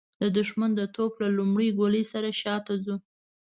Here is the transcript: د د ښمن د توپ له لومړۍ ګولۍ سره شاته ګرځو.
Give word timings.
د 0.21 0.23
د 0.35 0.37
ښمن 0.49 0.71
د 0.75 0.81
توپ 0.95 1.13
له 1.23 1.29
لومړۍ 1.37 1.69
ګولۍ 1.77 2.03
سره 2.13 2.27
شاته 2.41 2.73
ګرځو. 2.83 2.95